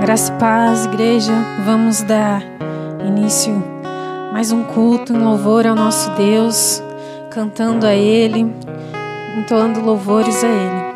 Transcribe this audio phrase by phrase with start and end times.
[0.00, 1.32] Graça e paz, igreja.
[1.62, 2.42] Vamos dar
[3.06, 3.52] início
[4.32, 6.82] mais um culto em louvor ao nosso Deus,
[7.30, 8.50] cantando a Ele,
[9.36, 10.89] entoando louvores a Ele.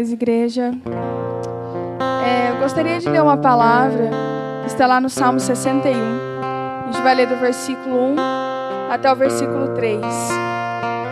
[0.00, 0.72] Igreja.
[2.24, 4.10] É, eu gostaria de ler uma palavra
[4.62, 5.92] que está lá no Salmo 61.
[5.92, 8.16] A gente vai ler do versículo 1
[8.90, 10.04] até o versículo 3,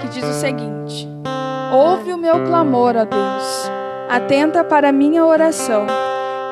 [0.00, 1.08] que diz o seguinte:
[1.72, 3.70] Ouve o meu clamor, ó Deus,
[4.08, 5.86] atenta para a minha oração.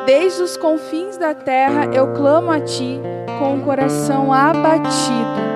[0.07, 3.01] Desde os confins da terra eu clamo a ti
[3.39, 5.53] com o coração abatido.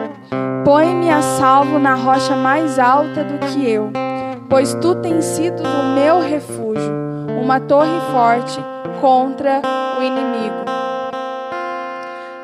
[0.65, 4.06] Põe-me a salvo na rocha mais alta do que eu
[4.49, 6.93] pois tu tens sido o meu refúgio,
[7.41, 8.61] uma torre forte
[9.01, 9.61] contra
[9.99, 10.65] o inimigo.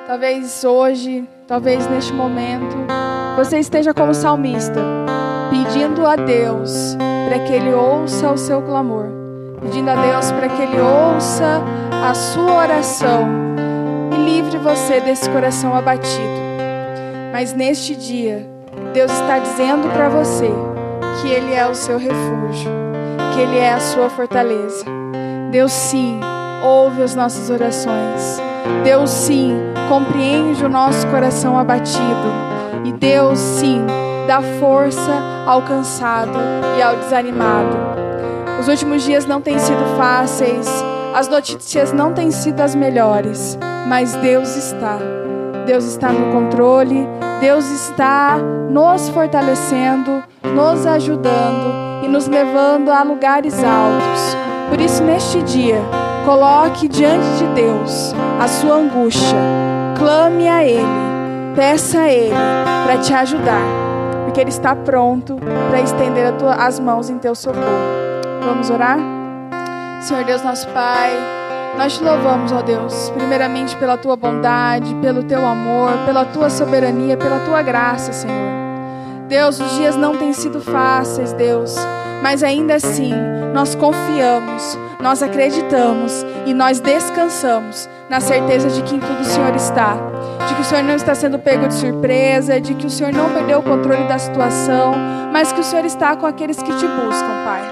[0.06, 2.76] Talvez hoje, talvez neste momento,
[3.36, 4.80] você esteja como salmista,
[5.50, 6.96] pedindo a Deus
[7.28, 9.06] para que Ele ouça o seu clamor,
[9.60, 11.62] pedindo a Deus para que Ele ouça
[12.04, 13.26] a sua oração
[14.12, 16.42] e livre você desse coração abatido.
[17.32, 18.46] Mas neste dia,
[18.92, 20.50] Deus está dizendo para você
[21.20, 22.70] que Ele é o seu refúgio,
[23.34, 24.84] que Ele é a sua fortaleza.
[25.50, 26.20] Deus sim
[26.62, 28.40] ouve as nossas orações.
[28.84, 29.56] Deus sim
[29.88, 32.52] compreende o nosso coração abatido.
[32.84, 33.84] E Deus, sim,
[34.26, 35.12] dá força
[35.46, 36.38] ao cansado
[36.78, 37.76] e ao desanimado.
[38.60, 40.68] Os últimos dias não têm sido fáceis,
[41.14, 44.98] as notícias não têm sido as melhores, mas Deus está.
[45.66, 47.06] Deus está no controle,
[47.40, 48.38] Deus está
[48.70, 54.36] nos fortalecendo, nos ajudando e nos levando a lugares altos.
[54.68, 55.80] Por isso, neste dia,
[56.24, 59.38] coloque diante de Deus a sua angústia,
[59.98, 60.86] clame a Ele,
[61.54, 62.34] peça a Ele
[62.84, 63.62] para te ajudar,
[64.24, 65.36] porque Ele está pronto
[65.68, 68.02] para estender as mãos em teu socorro.
[68.44, 68.98] Vamos orar?
[70.00, 71.10] Senhor Deus, nosso Pai.
[71.76, 77.16] Nós te louvamos, ó Deus, primeiramente pela tua bondade, pelo teu amor, pela tua soberania,
[77.16, 78.71] pela tua graça, Senhor.
[79.28, 81.74] Deus, os dias não têm sido fáceis, Deus,
[82.22, 83.12] mas ainda assim
[83.54, 89.54] nós confiamos, nós acreditamos e nós descansamos na certeza de que em tudo o Senhor
[89.54, 89.96] está,
[90.48, 93.30] de que o Senhor não está sendo pego de surpresa, de que o Senhor não
[93.30, 94.94] perdeu o controle da situação,
[95.32, 97.62] mas que o Senhor está com aqueles que te buscam, Pai.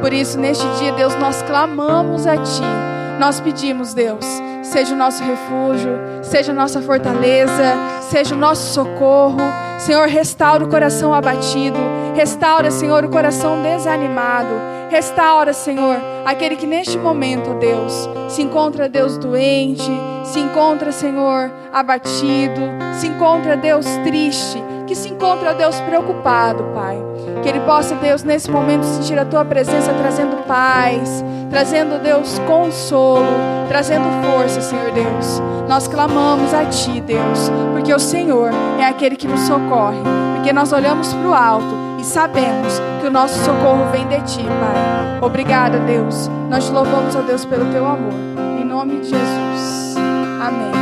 [0.00, 4.24] Por isso, neste dia, Deus, nós clamamos a Ti nós pedimos, Deus,
[4.62, 5.90] seja o nosso refúgio,
[6.22, 9.36] seja a nossa fortaleza, seja o nosso socorro.
[9.78, 11.78] Senhor, restaura o coração abatido,
[12.16, 14.48] restaura, Senhor, o coração desanimado.
[14.88, 19.92] Restaura, Senhor, aquele que neste momento, Deus, se encontra, Deus, doente,
[20.24, 22.62] se encontra, Senhor, abatido,
[22.94, 26.98] se encontra, Deus, triste, que se encontra, Deus, preocupado, Pai.
[27.44, 33.24] Que ele possa, Deus, nesse momento sentir a tua presença trazendo paz, trazendo, Deus, consolo,
[33.68, 35.40] trazendo força, Senhor Deus.
[35.68, 38.50] Nós clamamos a Ti, Deus, porque o Senhor
[38.80, 40.00] é aquele que nos socorre,
[40.34, 44.42] porque nós olhamos para o alto e sabemos que o nosso socorro vem de Ti,
[44.42, 45.20] Pai.
[45.22, 46.28] Obrigada, Deus.
[46.48, 48.12] Nós te louvamos, ó Deus, pelo Teu amor.
[48.60, 49.94] Em nome de Jesus.
[50.42, 50.72] Amém.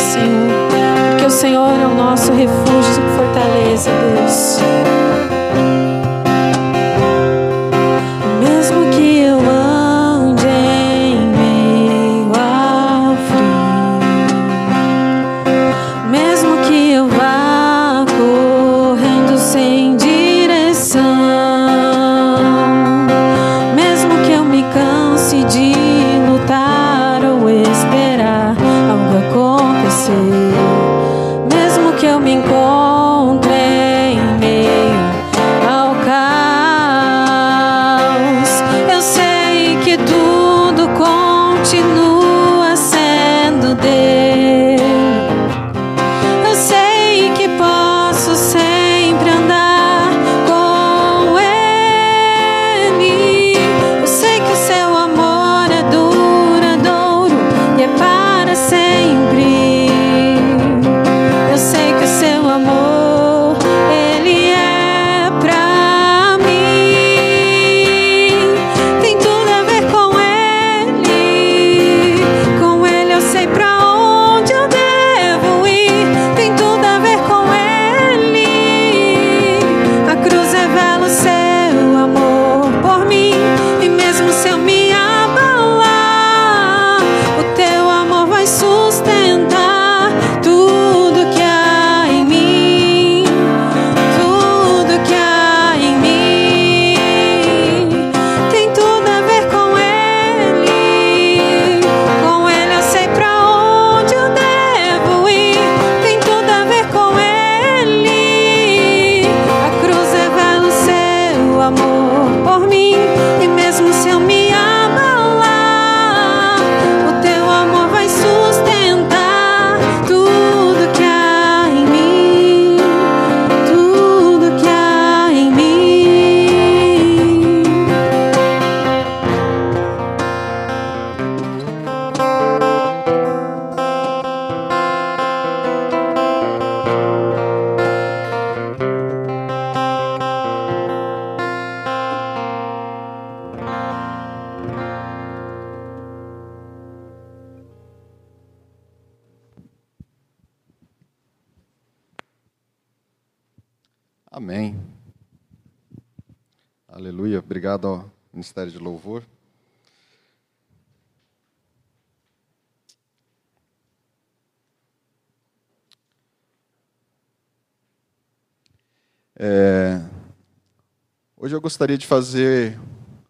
[171.65, 172.79] gostaria de fazer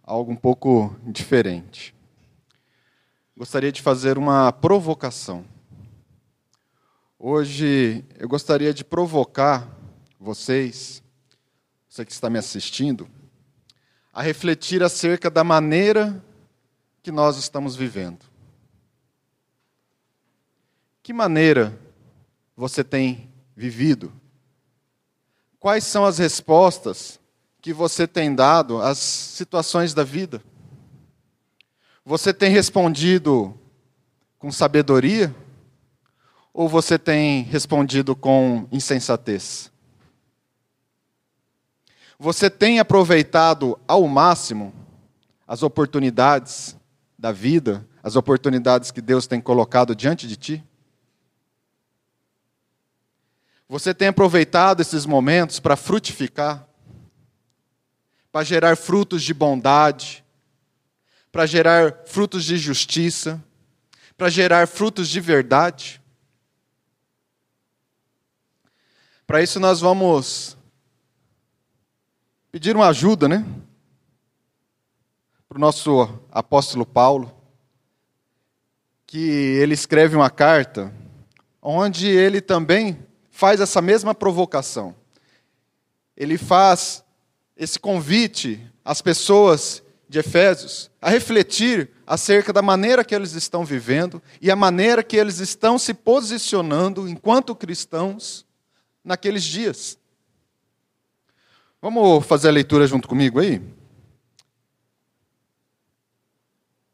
[0.04, 1.96] algo um pouco diferente.
[3.38, 5.46] Gostaria de fazer uma provocação.
[7.18, 9.66] Hoje eu gostaria de provocar
[10.20, 11.02] vocês,
[11.88, 13.08] você que está me assistindo,
[14.12, 16.22] a refletir acerca da maneira
[17.02, 18.26] que nós estamos vivendo.
[21.02, 21.80] Que maneira
[22.54, 24.12] você tem vivido?
[25.58, 27.18] Quais são as respostas
[27.66, 30.40] que você tem dado às situações da vida?
[32.06, 33.60] Você tem respondido
[34.38, 35.36] com sabedoria?
[36.54, 39.72] Ou você tem respondido com insensatez?
[42.20, 44.72] Você tem aproveitado ao máximo
[45.48, 46.78] as oportunidades
[47.18, 50.64] da vida, as oportunidades que Deus tem colocado diante de ti?
[53.68, 56.65] Você tem aproveitado esses momentos para frutificar,
[58.36, 60.22] para gerar frutos de bondade,
[61.32, 63.42] para gerar frutos de justiça,
[64.18, 66.02] para gerar frutos de verdade?
[69.26, 70.58] Para isso nós vamos
[72.52, 73.46] pedir uma ajuda, né?
[75.48, 77.34] Para o nosso apóstolo Paulo,
[79.08, 79.18] que
[79.62, 80.94] ele escreve uma carta
[81.62, 83.00] onde ele também
[83.32, 84.94] faz essa mesma provocação.
[86.18, 87.05] Ele faz
[87.56, 94.22] esse convite às pessoas de Efésios a refletir acerca da maneira que eles estão vivendo
[94.42, 98.46] e a maneira que eles estão se posicionando enquanto cristãos
[99.04, 99.98] naqueles dias.
[101.82, 103.62] Vamos fazer a leitura junto comigo aí?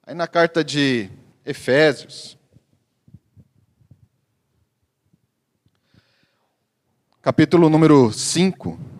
[0.03, 1.09] Aí na carta de
[1.45, 2.37] Efésios,
[7.21, 8.90] capítulo número 5,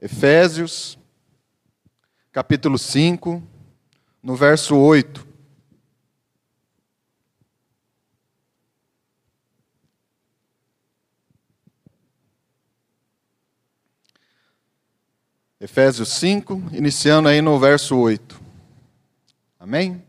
[0.00, 0.96] Efésios,
[2.30, 3.42] capítulo 5,
[4.22, 5.26] no verso 8.
[15.60, 18.40] Efésios 5, iniciando aí no verso 8.
[19.58, 20.00] Amém?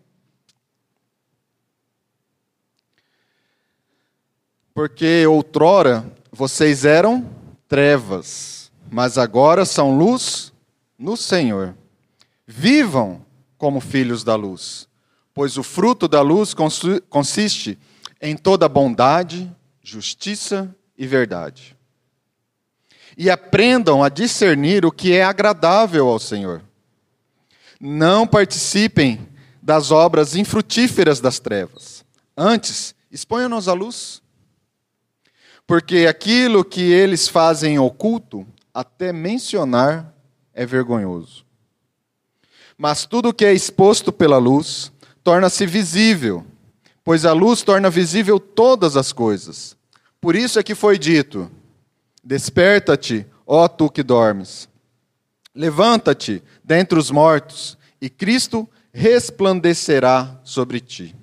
[4.72, 7.28] Porque outrora vocês eram
[7.68, 8.59] trevas,
[8.92, 10.54] mas agora são luz
[10.98, 11.76] no Senhor.
[12.46, 13.26] Vivam
[13.58, 14.88] como filhos da luz,
[15.34, 16.56] pois o fruto da luz
[17.10, 17.78] consiste
[18.22, 21.76] em toda bondade, justiça e verdade.
[23.18, 26.62] E aprendam a discernir o que é agradável ao Senhor.
[27.80, 29.28] Não participem
[29.62, 32.04] das obras infrutíferas das trevas.
[32.36, 34.22] Antes, exponham-nos à luz
[35.70, 40.14] porque aquilo que eles fazem oculto, até mencionar
[40.54, 41.46] é vergonhoso.
[42.78, 44.92] Mas tudo que é exposto pela luz
[45.24, 46.46] torna-se visível,
[47.04, 49.76] pois a luz torna visível todas as coisas.
[50.22, 51.52] Por isso é que foi dito:
[52.24, 54.70] Desperta-te, ó tu que dormes.
[55.54, 61.16] Levanta-te dentre os mortos, e Cristo resplandecerá sobre ti.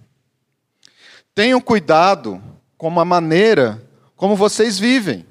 [1.35, 2.43] Tenham cuidado
[2.77, 3.83] com a maneira
[4.17, 5.27] como vocês vivem.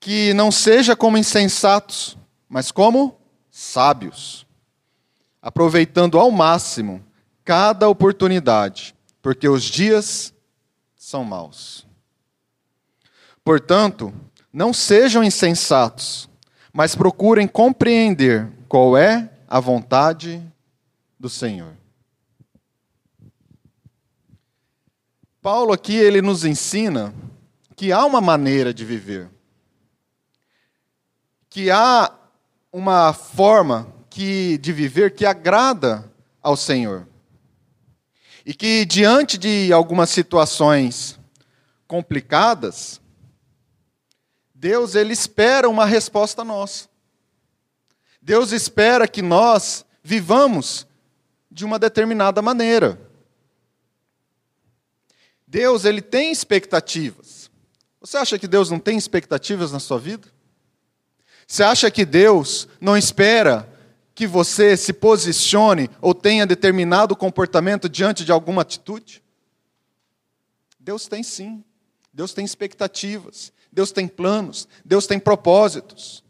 [0.00, 2.16] Que não seja como insensatos,
[2.48, 3.16] mas como
[3.50, 4.46] sábios,
[5.40, 7.04] aproveitando ao máximo
[7.44, 10.32] cada oportunidade, porque os dias
[10.96, 11.86] são maus.
[13.44, 14.12] Portanto,
[14.52, 16.28] não sejam insensatos,
[16.72, 20.42] mas procurem compreender qual é a vontade
[21.18, 21.72] do Senhor.
[25.42, 27.14] Paulo aqui ele nos ensina
[27.74, 29.28] que há uma maneira de viver.
[31.50, 32.10] Que há
[32.72, 37.06] uma forma que de viver que agrada ao Senhor.
[38.46, 41.18] E que diante de algumas situações
[41.86, 43.00] complicadas,
[44.54, 46.88] Deus ele espera uma resposta nossa.
[48.22, 50.86] Deus espera que nós vivamos
[51.50, 53.00] de uma determinada maneira.
[55.46, 57.50] Deus ele tem expectativas.
[58.00, 60.28] Você acha que Deus não tem expectativas na sua vida?
[61.50, 63.68] Você acha que Deus não espera
[64.14, 69.20] que você se posicione ou tenha determinado comportamento diante de alguma atitude?
[70.78, 71.64] Deus tem sim.
[72.14, 73.52] Deus tem expectativas.
[73.72, 76.22] Deus tem planos, Deus tem propósitos.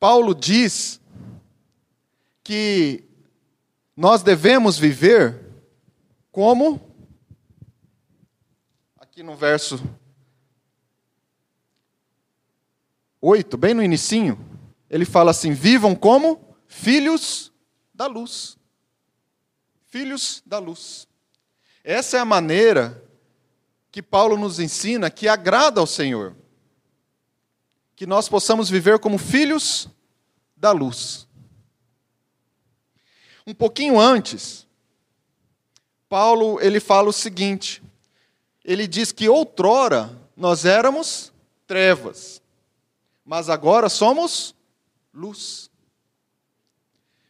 [0.00, 1.00] Paulo diz
[2.42, 3.04] que
[3.96, 5.46] nós devemos viver
[6.32, 6.91] como
[9.22, 9.80] aqui no verso
[13.20, 14.36] 8, bem no inicinho,
[14.90, 17.52] ele fala assim: "Vivam como filhos
[17.94, 18.58] da luz".
[19.86, 21.06] Filhos da luz.
[21.84, 23.00] Essa é a maneira
[23.92, 26.34] que Paulo nos ensina que agrada ao Senhor.
[27.94, 29.88] Que nós possamos viver como filhos
[30.56, 31.28] da luz.
[33.46, 34.66] Um pouquinho antes,
[36.08, 37.82] Paulo ele fala o seguinte:
[38.64, 41.32] ele diz que outrora nós éramos
[41.66, 42.40] trevas,
[43.24, 44.54] mas agora somos
[45.12, 45.70] luz.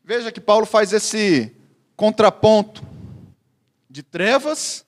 [0.05, 1.55] Veja que Paulo faz esse
[1.97, 2.83] contraponto
[3.89, 4.85] de trevas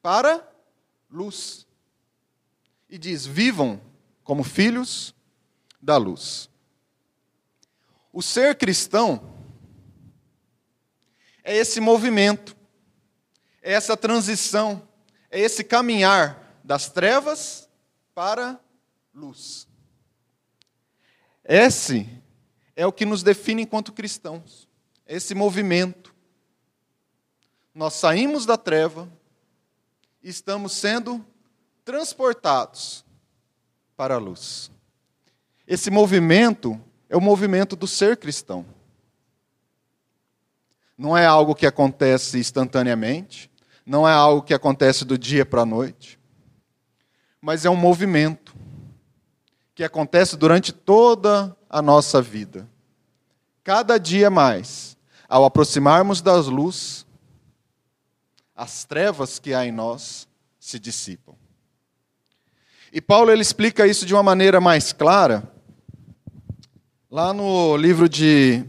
[0.00, 0.46] para
[1.10, 1.66] luz.
[2.88, 3.80] E diz: vivam
[4.22, 5.14] como filhos
[5.80, 6.48] da luz.
[8.12, 9.34] O ser cristão
[11.42, 12.56] é esse movimento,
[13.60, 14.86] é essa transição,
[15.34, 17.68] é esse caminhar das trevas
[18.14, 18.60] para
[19.12, 19.66] luz.
[21.44, 22.08] Esse
[22.76, 24.68] é o que nos define enquanto cristãos,
[25.04, 26.14] esse movimento.
[27.74, 29.10] Nós saímos da treva
[30.22, 31.26] e estamos sendo
[31.84, 33.04] transportados
[33.96, 34.70] para a luz.
[35.66, 38.64] Esse movimento é o movimento do ser cristão.
[40.96, 43.50] Não é algo que acontece instantaneamente,
[43.84, 46.18] não é algo que acontece do dia para a noite,
[47.40, 48.54] mas é um movimento
[49.74, 52.68] que acontece durante toda a nossa vida.
[53.62, 54.96] Cada dia mais,
[55.28, 57.04] ao aproximarmos das luzes,
[58.54, 61.34] as trevas que há em nós se dissipam.
[62.92, 65.52] E Paulo ele explica isso de uma maneira mais clara,
[67.10, 68.64] lá no livro de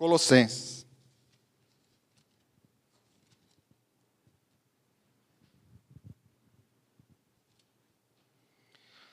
[0.00, 0.86] Colossenses.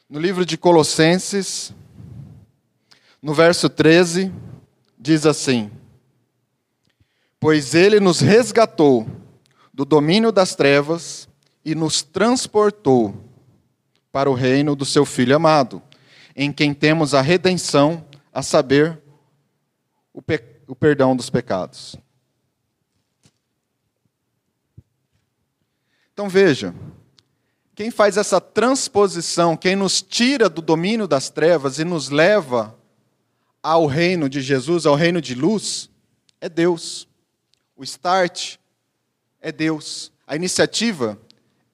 [0.09, 1.73] No livro de Colossenses,
[3.21, 4.31] no verso 13,
[4.97, 5.69] diz assim:
[7.37, 9.05] Pois ele nos resgatou
[9.73, 11.27] do domínio das trevas
[11.65, 13.29] e nos transportou
[14.09, 15.83] para o reino do seu Filho amado,
[16.33, 18.97] em quem temos a redenção, a saber,
[20.13, 21.95] o pecado o perdão dos pecados.
[26.13, 26.73] Então veja,
[27.75, 32.75] quem faz essa transposição, quem nos tira do domínio das trevas e nos leva
[33.61, 35.89] ao reino de Jesus, ao reino de luz,
[36.41, 37.07] é Deus.
[37.75, 38.57] O start
[39.39, 40.11] é Deus.
[40.25, 41.19] A iniciativa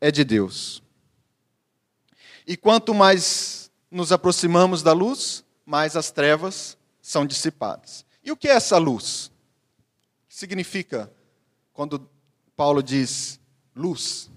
[0.02, 0.84] é de Deus.
[2.46, 8.06] E quanto mais nos aproximamos da luz, mais as trevas são dissipadas.
[8.24, 9.32] E o que é essa luz?
[10.30, 11.12] Significa
[11.74, 12.10] quando
[12.56, 13.40] Paulo diz
[13.76, 14.32] luz?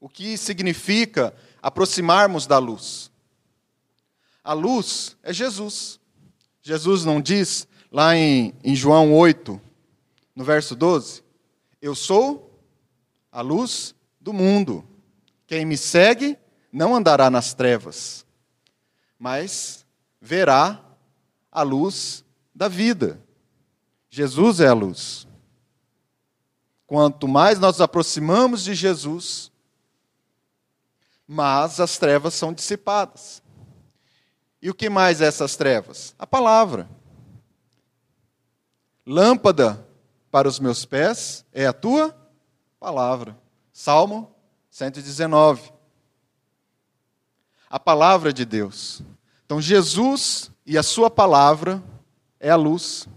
[0.00, 3.10] O que significa aproximarmos da luz?
[4.42, 6.00] A luz é Jesus.
[6.62, 9.60] Jesus não diz lá em, em João 8,
[10.34, 11.22] no verso 12:
[11.80, 12.58] Eu sou
[13.30, 14.86] a luz do mundo.
[15.46, 16.36] Quem me segue
[16.72, 18.26] não andará nas trevas,
[19.18, 19.86] mas
[20.20, 20.84] verá
[21.50, 23.20] a luz da vida.
[24.10, 25.26] Jesus é a luz.
[26.86, 29.52] Quanto mais nós nos aproximamos de Jesus,
[31.26, 33.42] mais as trevas são dissipadas.
[34.60, 36.14] E o que mais é essas trevas?
[36.18, 36.88] A palavra.
[39.06, 39.86] Lâmpada
[40.30, 42.16] para os meus pés é a tua
[42.80, 43.38] palavra.
[43.72, 44.34] Salmo
[44.70, 45.72] 119.
[47.70, 49.02] A palavra de Deus.
[49.48, 51.82] Então, Jesus e a sua palavra
[52.38, 53.08] é a luz.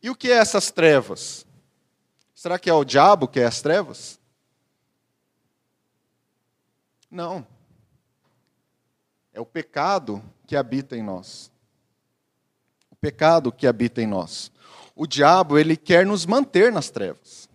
[0.00, 1.44] E o que é essas trevas?
[2.36, 4.20] Será que é o diabo que é as trevas?
[7.10, 7.44] Não.
[9.32, 11.50] É o pecado que habita em nós.
[12.88, 14.52] O pecado que habita em nós.
[14.94, 17.48] O diabo, ele quer nos manter nas trevas.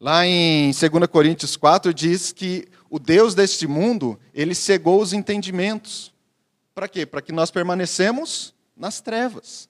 [0.00, 6.10] Lá em 2 Coríntios 4 diz que o Deus deste mundo, ele cegou os entendimentos.
[6.74, 7.04] Para quê?
[7.04, 9.68] Para que nós permanecemos nas trevas.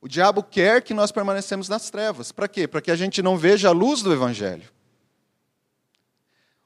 [0.00, 2.30] O diabo quer que nós permanecemos nas trevas.
[2.30, 2.68] Para quê?
[2.68, 4.68] Para que a gente não veja a luz do Evangelho.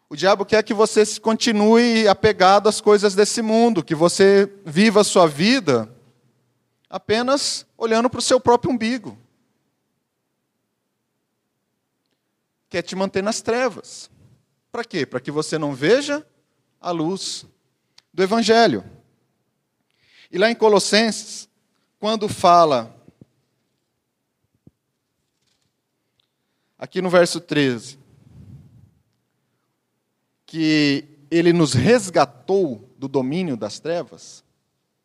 [0.08, 5.04] O diabo quer que você continue apegado às coisas desse mundo, que você viva a
[5.04, 5.88] sua vida
[6.90, 9.18] apenas olhando para o seu próprio umbigo.
[12.68, 14.10] Quer te manter nas trevas.
[14.70, 15.06] Para quê?
[15.06, 16.26] Para que você não veja
[16.78, 17.46] a luz
[18.12, 18.84] do Evangelho.
[20.30, 21.48] E lá em Colossenses,
[21.98, 22.94] quando fala,
[26.78, 27.98] aqui no verso 13,
[30.44, 34.44] que ele nos resgatou do domínio das trevas,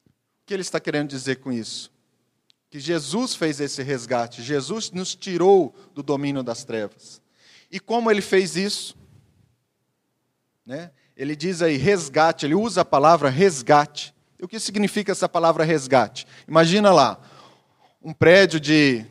[0.06, 1.92] o que ele está querendo dizer com isso?
[2.70, 7.22] Que Jesus fez esse resgate, Jesus nos tirou do domínio das trevas.
[7.72, 8.98] E como ele fez isso?
[10.66, 10.92] Né?
[11.18, 14.14] Ele diz aí resgate, ele usa a palavra resgate.
[14.40, 16.28] E o que significa essa palavra resgate?
[16.48, 17.20] Imagina lá,
[18.04, 19.04] um prédio de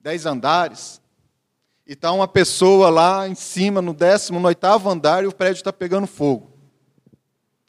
[0.00, 1.00] dez andares,
[1.86, 5.60] e está uma pessoa lá em cima, no décimo, no oitavo andar, e o prédio
[5.60, 6.50] está pegando fogo.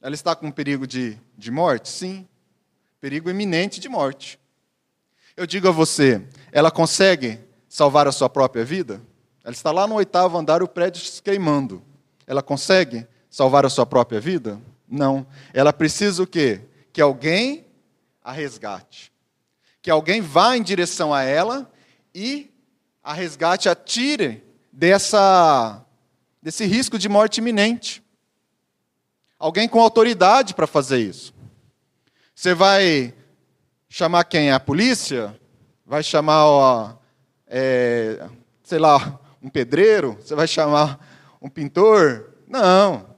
[0.01, 1.89] Ela está com perigo de, de morte?
[1.89, 2.27] Sim.
[2.99, 4.39] Perigo iminente de morte.
[5.37, 8.99] Eu digo a você, ela consegue salvar a sua própria vida?
[9.43, 11.83] Ela está lá no oitavo andar, o prédio se queimando.
[12.25, 14.61] Ela consegue salvar a sua própria vida?
[14.87, 15.25] Não.
[15.53, 16.61] Ela precisa o quê?
[16.91, 17.65] Que alguém
[18.21, 19.11] a resgate.
[19.81, 21.71] Que alguém vá em direção a ela
[22.13, 22.51] e
[23.01, 25.83] a resgate, a tire dessa,
[26.41, 28.03] desse risco de morte iminente.
[29.39, 31.33] Alguém com autoridade para fazer isso.
[32.35, 33.13] Você vai
[33.89, 34.51] chamar quem?
[34.51, 35.39] A polícia?
[35.85, 36.93] Vai chamar, ó,
[37.47, 38.29] é,
[38.63, 40.17] sei lá, um pedreiro?
[40.21, 40.99] Você vai chamar
[41.41, 42.29] um pintor?
[42.47, 43.10] Não.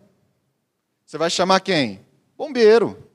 [1.14, 2.04] Você vai chamar quem?
[2.36, 3.08] Bombeiro.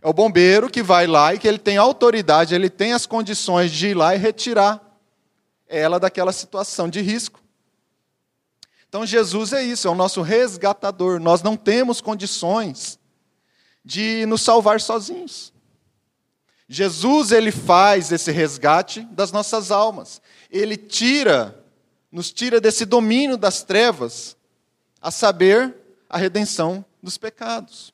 [0.00, 3.70] É o bombeiro que vai lá e que ele tem autoridade, ele tem as condições
[3.70, 4.80] de ir lá e retirar
[5.68, 7.38] ela daquela situação de risco.
[8.88, 11.20] Então Jesus é isso, é o nosso resgatador.
[11.20, 12.98] Nós não temos condições
[13.84, 15.52] de nos salvar sozinhos.
[16.66, 20.22] Jesus ele faz esse resgate das nossas almas.
[20.50, 21.62] Ele tira,
[22.10, 24.34] nos tira desse domínio das trevas,
[24.98, 25.74] a saber,
[26.08, 27.92] a redenção dos pecados.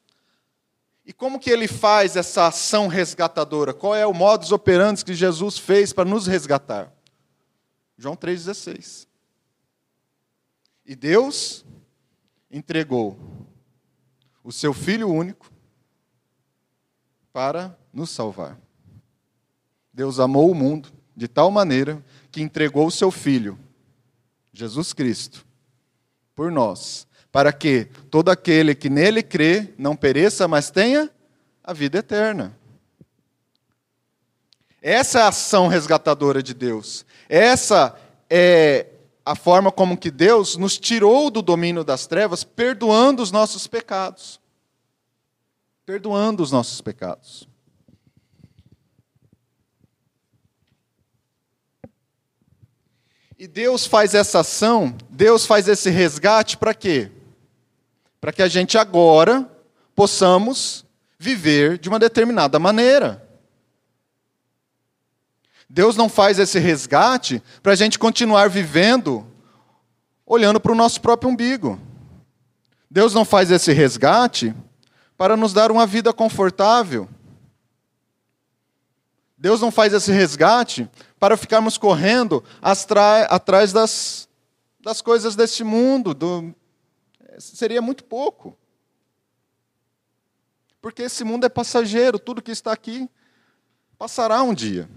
[1.04, 3.72] E como que ele faz essa ação resgatadora?
[3.72, 6.92] Qual é o modus operandi que Jesus fez para nos resgatar?
[7.96, 9.08] João 3,16.
[10.84, 11.64] E Deus
[12.50, 13.18] entregou
[14.44, 15.50] o seu Filho único
[17.32, 18.60] para nos salvar.
[19.92, 23.58] Deus amou o mundo de tal maneira que entregou o seu Filho,
[24.52, 25.46] Jesus Cristo,
[26.34, 27.07] por nós,
[27.38, 31.08] para que todo aquele que nele crê não pereça, mas tenha
[31.62, 32.58] a vida eterna.
[34.82, 37.06] Essa é a ação resgatadora de Deus.
[37.28, 37.96] Essa
[38.28, 38.86] é
[39.24, 44.40] a forma como que Deus nos tirou do domínio das trevas, perdoando os nossos pecados.
[45.86, 47.48] Perdoando os nossos pecados.
[53.38, 57.12] E Deus faz essa ação, Deus faz esse resgate para quê?
[58.20, 59.48] Para que a gente agora
[59.94, 60.84] possamos
[61.18, 63.26] viver de uma determinada maneira.
[65.68, 69.26] Deus não faz esse resgate para a gente continuar vivendo
[70.28, 71.80] olhando para o nosso próprio umbigo.
[72.90, 74.54] Deus não faz esse resgate
[75.16, 77.08] para nos dar uma vida confortável.
[79.36, 84.28] Deus não faz esse resgate para ficarmos correndo atrás das,
[84.80, 86.54] das coisas deste mundo, do,
[87.38, 88.56] seria muito pouco.
[90.80, 93.08] Porque esse mundo é passageiro, tudo que está aqui
[93.98, 94.88] passará um dia.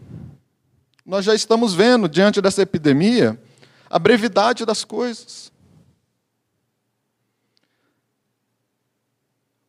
[1.06, 3.42] Nós já estamos vendo, diante dessa epidemia,
[3.90, 5.52] a brevidade das coisas.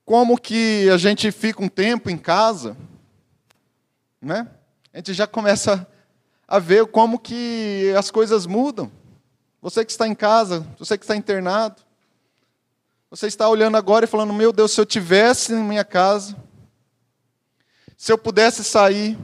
[0.05, 2.77] Como que a gente fica um tempo em casa,
[4.21, 4.49] né?
[4.93, 5.89] A gente já começa
[6.47, 8.93] a ver como que as coisas mudam.
[9.63, 11.83] Você que está em casa, você que está internado,
[13.13, 16.35] você está olhando agora e falando: Meu Deus, se eu tivesse em minha casa,
[17.95, 19.19] se eu pudesse sair,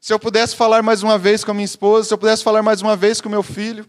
[0.00, 2.62] se eu pudesse falar mais uma vez com a minha esposa, se eu pudesse falar
[2.62, 3.86] mais uma vez com meu filho.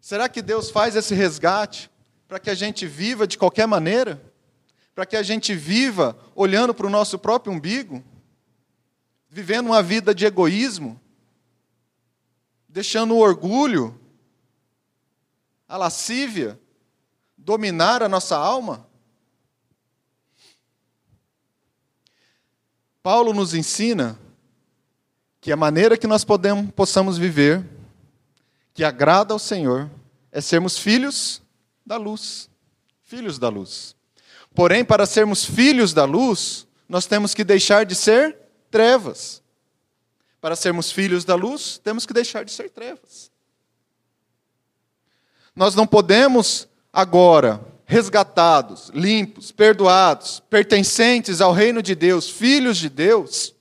[0.00, 1.88] Será que Deus faz esse resgate
[2.26, 4.20] para que a gente viva de qualquer maneira?
[4.96, 8.02] Para que a gente viva olhando para o nosso próprio umbigo?
[9.30, 11.00] Vivendo uma vida de egoísmo?
[12.68, 14.00] Deixando o orgulho
[15.74, 16.56] a lascívia
[17.36, 18.86] dominar a nossa alma?
[23.02, 24.16] Paulo nos ensina
[25.40, 27.68] que a maneira que nós podemos, possamos viver,
[28.72, 29.90] que agrada ao Senhor,
[30.30, 31.42] é sermos filhos
[31.84, 32.48] da luz.
[33.02, 33.96] Filhos da luz.
[34.54, 38.38] Porém, para sermos filhos da luz, nós temos que deixar de ser
[38.70, 39.42] trevas.
[40.40, 43.33] Para sermos filhos da luz, temos que deixar de ser trevas.
[45.54, 53.54] Nós não podemos agora, resgatados, limpos, perdoados, pertencentes ao reino de Deus, filhos de Deus,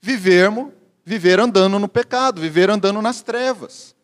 [0.00, 0.72] vivermos,
[1.04, 3.94] viver andando no pecado, viver andando nas trevas.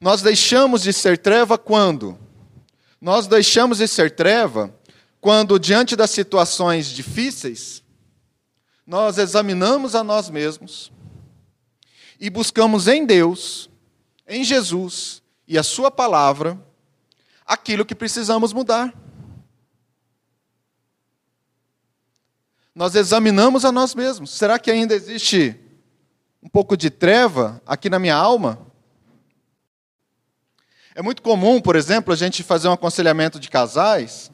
[0.00, 2.18] Nós deixamos de ser treva quando?
[3.00, 4.74] Nós deixamos de ser treva
[5.20, 7.82] quando, diante das situações difíceis,
[8.86, 10.90] nós examinamos a nós mesmos
[12.20, 13.70] e buscamos em Deus,
[14.28, 16.62] em Jesus e a Sua palavra,
[17.46, 18.94] aquilo que precisamos mudar.
[22.74, 24.30] Nós examinamos a nós mesmos.
[24.30, 25.58] Será que ainda existe
[26.42, 28.66] um pouco de treva aqui na minha alma?
[30.94, 34.30] É muito comum, por exemplo, a gente fazer um aconselhamento de casais,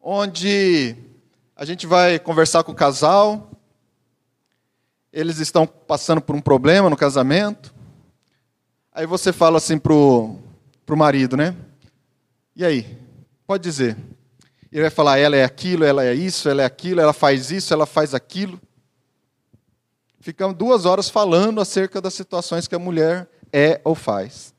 [0.00, 0.96] onde
[1.56, 3.53] a gente vai conversar com o casal,
[5.14, 7.72] eles estão passando por um problema no casamento,
[8.92, 10.36] aí você fala assim pro,
[10.84, 11.54] pro marido, né?
[12.56, 12.98] E aí?
[13.46, 13.96] Pode dizer.
[14.72, 17.72] Ele vai falar, ela é aquilo, ela é isso, ela é aquilo, ela faz isso,
[17.72, 18.60] ela faz aquilo.
[20.18, 24.52] Ficamos duas horas falando acerca das situações que a mulher é ou faz.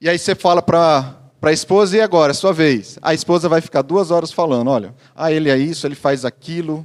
[0.00, 2.98] E aí você fala para a esposa, e agora, é sua vez.
[3.00, 6.84] A esposa vai ficar duas horas falando, olha, ah, ele é isso, ele faz aquilo,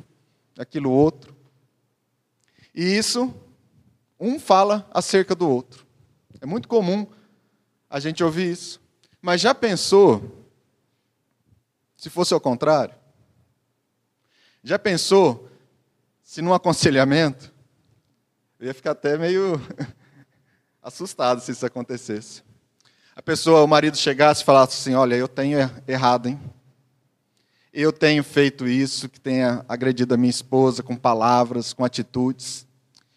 [0.59, 1.36] aquilo outro.
[2.77, 3.33] E isso,
[4.19, 5.85] um fala acerca do outro.
[6.39, 7.07] É muito comum
[7.89, 8.79] a gente ouvir isso.
[9.21, 10.45] Mas já pensou
[11.97, 12.93] se fosse ao contrário?
[14.63, 15.49] Já pensou
[16.21, 17.51] se num aconselhamento
[18.59, 19.59] eu ia ficar até meio
[20.81, 22.47] assustado se isso acontecesse
[23.17, 26.39] a pessoa, o marido chegasse e falasse assim: Olha, eu tenho errado, hein?
[27.73, 32.66] Eu tenho feito isso, que tenha agredido a minha esposa com palavras, com atitudes.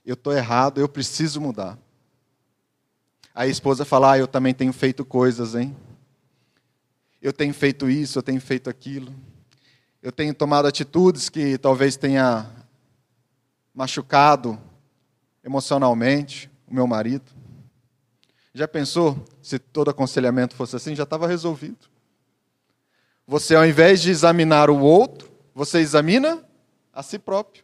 [0.04, 1.78] Eu estou errado, eu preciso mudar.
[3.34, 5.76] Aí a esposa fala: ah, Eu também tenho feito coisas, hein?
[7.20, 9.12] Eu tenho feito isso, eu tenho feito aquilo.
[10.02, 12.50] Eu tenho tomado atitudes que talvez tenha
[13.74, 14.58] machucado
[15.44, 17.30] emocionalmente o meu marido.
[18.54, 20.94] Já pensou se todo aconselhamento fosse assim?
[20.94, 21.88] Já estava resolvido.
[23.26, 26.42] Você, ao invés de examinar o outro, você examina
[26.92, 27.62] a si próprio.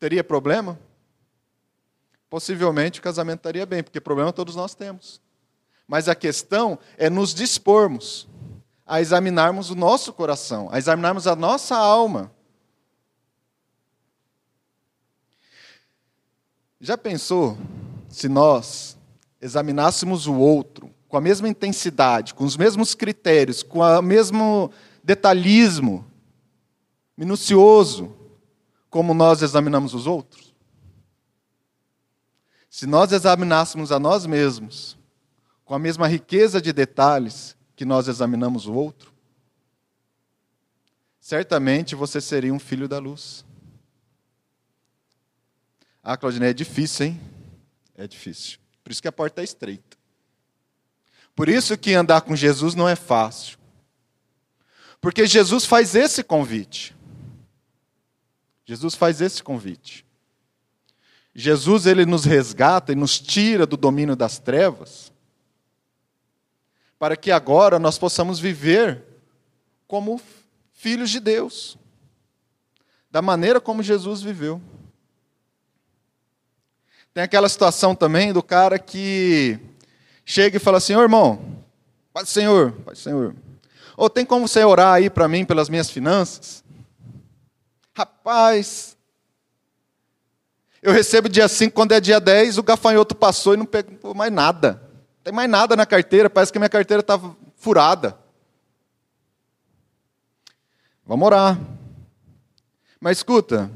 [0.00, 0.80] Teria problema?
[2.30, 5.20] Possivelmente o casamento estaria bem, porque problema todos nós temos.
[5.86, 8.26] Mas a questão é nos dispormos
[8.86, 12.32] a examinarmos o nosso coração, a examinarmos a nossa alma.
[16.80, 17.58] Já pensou
[18.08, 18.96] se nós
[19.38, 24.72] examinássemos o outro com a mesma intensidade, com os mesmos critérios, com o mesmo
[25.04, 26.06] detalhismo
[27.16, 28.16] minucioso
[28.90, 30.52] como nós examinamos os outros?
[32.68, 34.98] Se nós examinássemos a nós mesmos
[35.64, 39.12] com a mesma riqueza de detalhes que nós examinamos o outro,
[41.20, 43.44] certamente você seria um filho da luz.
[46.02, 47.20] Ah, Claudinei, é difícil, hein?
[47.96, 48.58] É difícil.
[48.82, 49.96] Por isso que a porta é estreita.
[51.34, 53.58] Por isso que andar com Jesus não é fácil.
[55.00, 56.94] Porque Jesus faz esse convite.
[58.70, 60.06] Jesus faz esse convite.
[61.34, 65.12] Jesus ele nos resgata e nos tira do domínio das trevas,
[66.96, 69.02] para que agora nós possamos viver
[69.88, 70.20] como
[70.72, 71.76] filhos de Deus,
[73.10, 74.62] da maneira como Jesus viveu.
[77.12, 79.58] Tem aquela situação também do cara que
[80.24, 81.64] chega e fala assim: Ô irmão,
[82.12, 83.34] Pai Senhor, Pai Senhor,
[83.96, 86.62] ou tem como você orar aí para mim pelas minhas finanças?
[87.94, 88.96] Rapaz,
[90.82, 94.32] eu recebo dia 5, quando é dia 10, o gafanhoto passou e não pegou mais
[94.32, 94.80] nada.
[95.16, 98.18] Não tem mais nada na carteira, parece que minha carteira estava furada.
[101.04, 101.60] Vamos orar.
[102.98, 103.70] Mas escuta,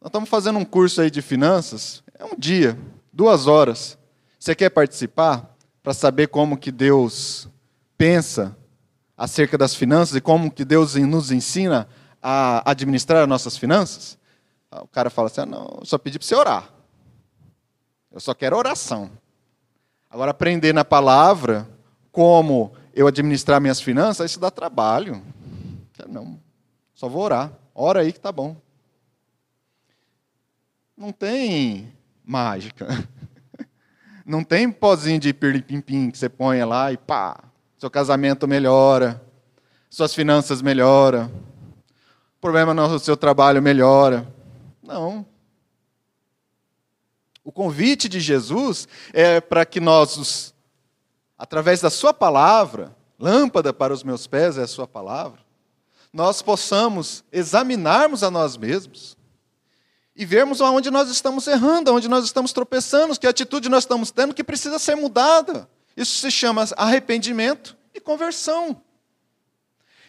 [0.00, 2.76] nós estamos fazendo um curso aí de finanças, é um dia,
[3.12, 3.96] duas horas.
[4.38, 7.48] Você quer participar para saber como que Deus
[7.96, 8.56] pensa
[9.16, 11.88] acerca das finanças e como que Deus nos ensina
[12.22, 14.18] a administrar as nossas finanças?
[14.70, 16.70] O cara fala assim: ah, não, eu só pedi para você orar.
[18.10, 19.10] Eu só quero oração.
[20.08, 21.68] Agora, aprender na palavra
[22.10, 25.22] como eu administrar minhas finanças, isso dá trabalho.
[26.08, 26.38] Não,
[26.94, 27.52] só vou orar.
[27.74, 28.56] Ora aí que tá bom
[31.02, 31.92] não tem
[32.24, 32.86] mágica.
[34.24, 37.42] Não tem pozinho de pirlipimpim que você põe lá e pá,
[37.76, 39.20] seu casamento melhora,
[39.90, 41.28] suas finanças melhoram,
[42.42, 44.26] problema no seu trabalho melhora.
[44.82, 45.24] Não.
[47.44, 50.52] O convite de Jesus é para que nós,
[51.38, 55.38] através da Sua palavra, lâmpada para os meus pés é a Sua palavra,
[56.12, 59.16] nós possamos examinarmos a nós mesmos
[60.16, 64.34] e vermos aonde nós estamos errando, aonde nós estamos tropeçando, que atitude nós estamos tendo
[64.34, 65.70] que precisa ser mudada.
[65.96, 68.82] Isso se chama arrependimento e conversão.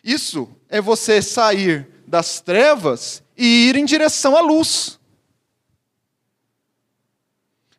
[0.03, 4.99] Isso é você sair das trevas e ir em direção à luz.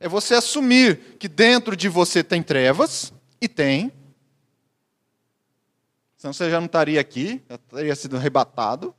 [0.01, 3.93] É você assumir que dentro de você tem trevas, e tem.
[6.17, 8.93] Senão você já não estaria aqui, já teria sido arrebatado.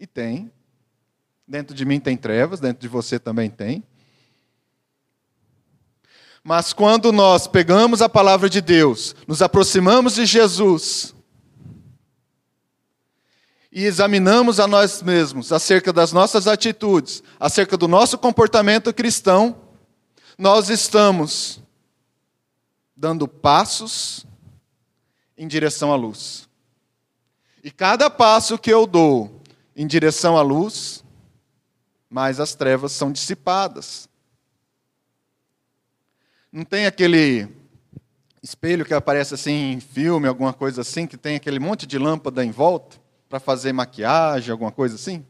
[0.00, 0.50] E tem.
[1.46, 3.84] Dentro de mim tem trevas, dentro de você também tem.
[6.42, 11.13] Mas quando nós pegamos a palavra de Deus, nos aproximamos de Jesus
[13.74, 19.56] e examinamos a nós mesmos acerca das nossas atitudes, acerca do nosso comportamento cristão,
[20.38, 21.60] nós estamos
[22.96, 24.24] dando passos
[25.36, 26.48] em direção à luz.
[27.64, 29.42] E cada passo que eu dou
[29.74, 31.02] em direção à luz,
[32.08, 34.08] mais as trevas são dissipadas.
[36.52, 37.48] Não tem aquele
[38.40, 42.44] espelho que aparece assim em filme, alguma coisa assim, que tem aquele monte de lâmpada
[42.44, 43.02] em volta
[43.34, 45.26] para fazer maquiagem, alguma coisa assim?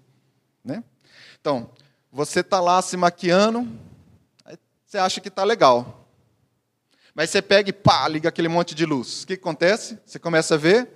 [0.62, 0.84] Né?
[1.40, 1.70] Então,
[2.12, 3.66] você está lá se maquiando,
[4.84, 6.06] você acha que está legal.
[7.14, 9.22] Mas você pega e pá, liga aquele monte de luz.
[9.22, 9.98] O que acontece?
[10.04, 10.86] Você começa a ver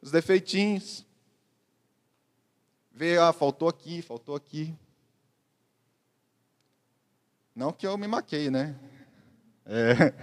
[0.00, 1.04] os defeitinhos.
[2.92, 4.72] Vê, ah, faltou aqui, faltou aqui.
[7.52, 8.76] Não que eu me maquei, né?
[9.66, 10.14] É.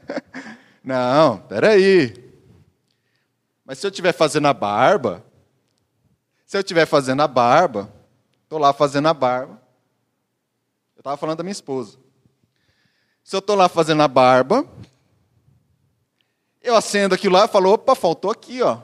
[0.82, 2.14] Não, peraí.
[3.66, 5.30] Mas se eu estiver fazendo a barba,
[6.52, 7.90] se eu estiver fazendo a barba,
[8.42, 9.58] estou lá fazendo a barba.
[10.94, 11.96] Eu estava falando da minha esposa.
[13.24, 14.62] Se eu estou lá fazendo a barba,
[16.60, 18.80] eu acendo aquilo lá e falo, opa, faltou aqui, ó.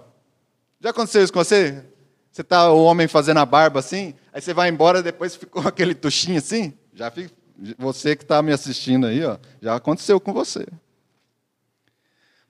[0.81, 1.85] Já aconteceu isso com você?
[2.33, 5.95] Você está o homem fazendo a barba assim, aí você vai embora, depois ficou aquele
[5.95, 6.73] tuchinho assim?
[6.95, 7.31] Já fica,
[7.77, 10.67] você que está me assistindo aí, ó, já aconteceu com você.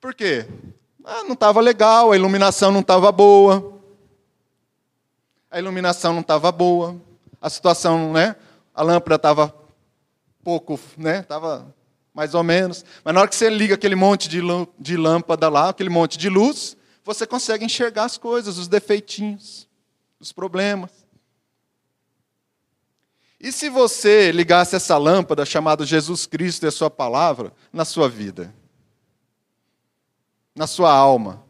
[0.00, 0.46] Por quê?
[1.04, 3.77] Ah, não estava legal, a iluminação não estava boa.
[5.50, 7.00] A iluminação não estava boa.
[7.40, 8.37] A situação, né?
[8.74, 9.54] A lâmpada estava
[10.42, 11.20] pouco, né?
[11.20, 11.74] Estava
[12.12, 12.84] mais ou menos.
[13.04, 16.76] Mas na hora que você liga aquele monte de lâmpada lá, aquele monte de luz,
[17.04, 19.68] você consegue enxergar as coisas, os defeitinhos,
[20.20, 20.90] os problemas.
[23.40, 28.08] E se você ligasse essa lâmpada chamada Jesus Cristo e a Sua palavra na sua
[28.08, 28.52] vida?
[30.56, 31.47] Na sua alma?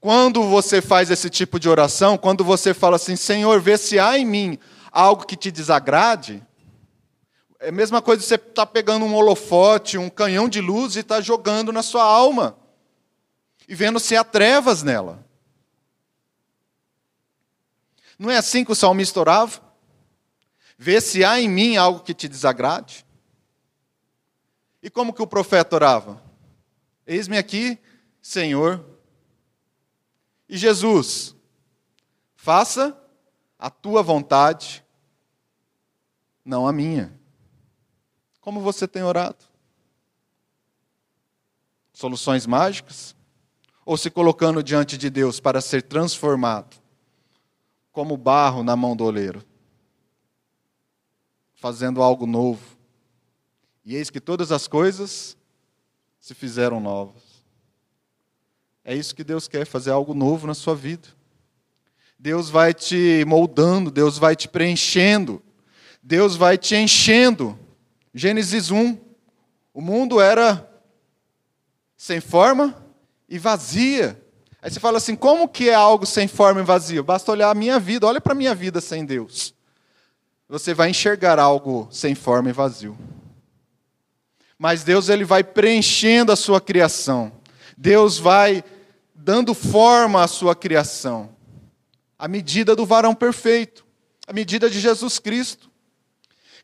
[0.00, 4.16] Quando você faz esse tipo de oração, quando você fala assim, Senhor, vê se há
[4.16, 4.58] em mim
[4.90, 6.42] algo que te desagrade,
[7.60, 11.00] é a mesma coisa você estar tá pegando um holofote, um canhão de luz e
[11.00, 12.56] estar tá jogando na sua alma,
[13.68, 15.22] e vendo se há trevas nela.
[18.18, 19.60] Não é assim que o salmista orava?
[20.78, 23.04] Vê se há em mim algo que te desagrade.
[24.82, 26.22] E como que o profeta orava?
[27.06, 27.78] Eis-me aqui,
[28.22, 28.89] Senhor.
[30.50, 31.34] E Jesus,
[32.36, 32.94] faça
[33.58, 34.84] a tua vontade,
[36.44, 37.18] não a minha.
[38.42, 39.42] Como você tem orado?
[41.92, 43.16] Soluções mágicas?
[43.86, 46.76] Ou se colocando diante de Deus para ser transformado,
[47.90, 49.42] como barro na mão do oleiro?
[51.60, 52.64] fazendo algo novo.
[53.84, 55.36] E eis que todas as coisas
[56.18, 57.22] se fizeram novas.
[58.90, 61.06] É isso que Deus quer, fazer algo novo na sua vida.
[62.18, 65.40] Deus vai te moldando, Deus vai te preenchendo,
[66.02, 67.56] Deus vai te enchendo.
[68.12, 68.98] Gênesis 1.
[69.72, 70.68] O mundo era
[71.96, 72.84] sem forma
[73.28, 74.20] e vazia.
[74.60, 77.04] Aí você fala assim: como que é algo sem forma e vazio?
[77.04, 79.54] Basta olhar a minha vida, olha para a minha vida sem Deus
[80.50, 82.98] você vai enxergar algo sem forma e vazio.
[84.58, 87.30] Mas Deus ele vai preenchendo a sua criação.
[87.78, 88.64] Deus vai
[89.22, 91.36] dando forma à sua criação.
[92.18, 93.86] A medida do varão perfeito,
[94.26, 95.70] a medida de Jesus Cristo.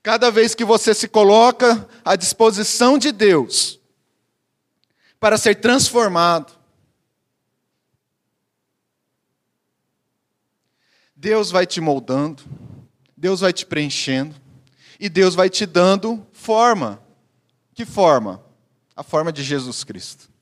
[0.03, 3.81] Cada vez que você se coloca à disposição de Deus
[5.19, 6.53] para ser transformado,
[11.15, 12.43] Deus vai te moldando.
[13.17, 14.37] Deus vai te preenchendo
[15.01, 17.03] e Deus vai te dando forma
[17.75, 18.45] Que forma?
[18.95, 20.36] A forma de Jesus Cristo.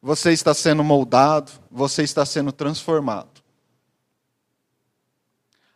[0.00, 3.42] Você está sendo moldado, você está sendo transformado.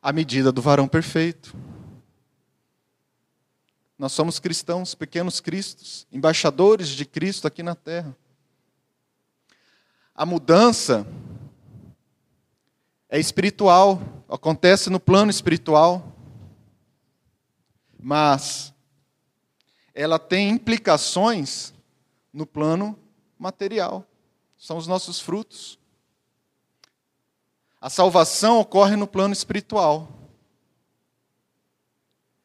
[0.00, 1.54] À medida do varão perfeito.
[3.98, 8.16] Nós somos cristãos, pequenos cristos, embaixadores de Cristo aqui na terra.
[10.14, 11.06] A mudança
[13.08, 16.16] é espiritual, acontece no plano espiritual,
[17.98, 18.72] mas
[19.94, 21.74] ela tem implicações
[22.32, 22.98] no plano
[23.38, 24.06] material.
[24.62, 25.76] São os nossos frutos.
[27.80, 30.30] A salvação ocorre no plano espiritual,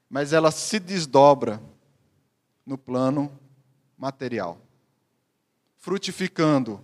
[0.10, 1.62] mas ela se desdobra
[2.66, 3.32] no plano
[3.96, 4.60] material,
[5.78, 6.82] frutificando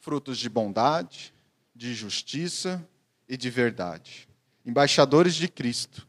[0.00, 1.32] frutos de bondade,
[1.72, 2.84] de justiça
[3.28, 4.28] e de verdade.
[4.66, 6.08] Embaixadores de Cristo.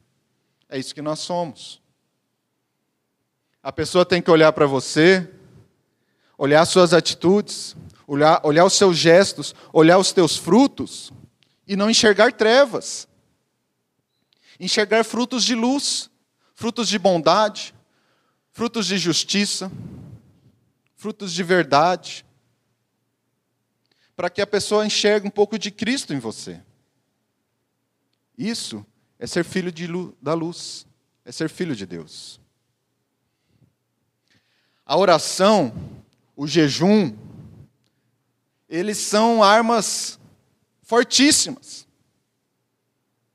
[0.67, 1.79] É isso que nós somos.
[3.61, 5.31] A pessoa tem que olhar para você,
[6.35, 7.75] olhar suas atitudes,
[8.13, 11.11] olhar, olhar os seus gestos, olhar os teus frutos
[11.67, 13.07] e não enxergar trevas.
[14.59, 16.09] Enxergar frutos de luz,
[16.53, 17.73] frutos de bondade,
[18.51, 19.71] frutos de justiça,
[20.95, 22.25] frutos de verdade
[24.21, 26.61] para que a pessoa enxergue um pouco de Cristo em você.
[28.37, 28.85] Isso
[29.17, 30.85] é ser filho luz, da luz,
[31.25, 32.39] é ser filho de Deus.
[34.85, 35.73] A oração,
[36.35, 37.17] o jejum,
[38.71, 40.17] eles são armas
[40.81, 41.85] fortíssimas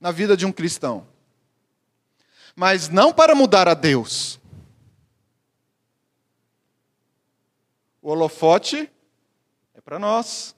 [0.01, 1.07] na vida de um cristão.
[2.57, 4.41] Mas não para mudar a Deus.
[8.01, 8.91] O holofote
[9.74, 10.57] é para nós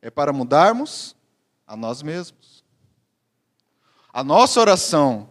[0.00, 1.16] é para mudarmos
[1.66, 2.64] a nós mesmos.
[4.12, 5.28] A nossa oração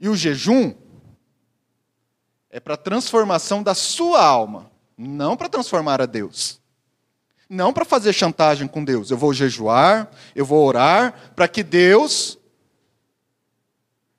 [0.00, 0.74] e o jejum
[2.48, 6.58] é para transformação da sua alma, não para transformar a Deus.
[7.48, 9.10] Não para fazer chantagem com Deus.
[9.10, 12.38] Eu vou jejuar, eu vou orar para que Deus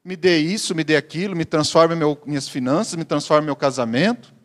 [0.04, 4.38] me dê isso, me dê aquilo, me transforme meu, minhas finanças, me transforme meu casamento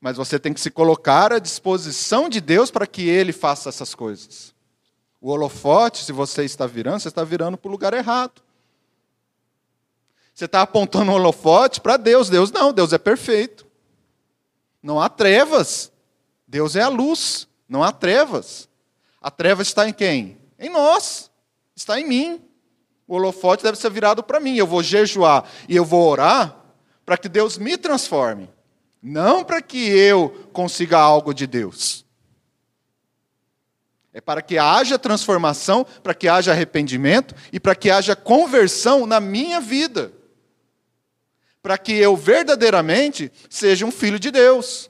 [0.00, 3.94] mas você tem que se colocar à disposição de Deus para que Ele faça essas
[3.94, 4.54] coisas.
[5.20, 8.40] O holofote, se você está virando, você está virando para o lugar errado.
[10.32, 12.30] Você está apontando o holofote para Deus.
[12.30, 13.66] Deus não, Deus é perfeito.
[14.82, 15.92] Não há trevas.
[16.50, 17.46] Deus é a luz.
[17.68, 18.68] Não há trevas.
[19.20, 20.36] A treva está em quem?
[20.58, 21.30] Em nós.
[21.76, 22.42] Está em mim.
[23.06, 24.56] O holofote deve ser virado para mim.
[24.56, 26.56] Eu vou jejuar e eu vou orar
[27.06, 28.50] para que Deus me transforme.
[29.00, 32.04] Não para que eu consiga algo de Deus.
[34.12, 39.20] É para que haja transformação, para que haja arrependimento e para que haja conversão na
[39.20, 40.12] minha vida.
[41.62, 44.89] Para que eu verdadeiramente seja um filho de Deus.